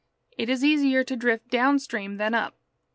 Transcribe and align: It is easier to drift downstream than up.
It 0.35 0.49
is 0.49 0.63
easier 0.63 1.03
to 1.03 1.15
drift 1.15 1.49
downstream 1.51 2.17
than 2.17 2.33
up. 2.33 2.55